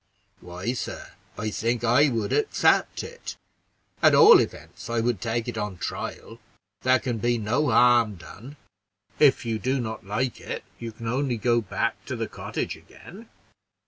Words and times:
"Why, 0.39 0.73
sir, 0.73 1.11
I 1.37 1.51
think 1.51 1.83
I 1.83 2.09
would 2.09 2.33
accept 2.33 3.03
it; 3.03 3.37
at 4.01 4.15
all 4.15 4.39
events, 4.39 4.89
I 4.89 4.99
would 4.99 5.21
take 5.21 5.47
it 5.47 5.59
on 5.59 5.77
trial 5.77 6.39
there 6.81 6.97
can 6.97 7.19
be 7.19 7.37
no 7.37 7.69
harm 7.69 8.15
done. 8.15 8.57
If 9.19 9.45
you 9.45 9.59
do 9.59 9.79
not 9.79 10.03
like 10.03 10.41
it, 10.41 10.63
you 10.79 10.91
can 10.91 11.07
only 11.07 11.37
go 11.37 11.61
back 11.61 12.03
to 12.05 12.15
the 12.15 12.27
cottage 12.27 12.75
again. 12.75 13.29